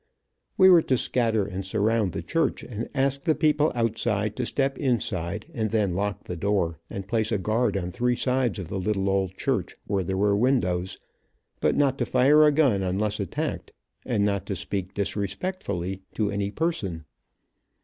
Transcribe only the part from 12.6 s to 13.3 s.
unless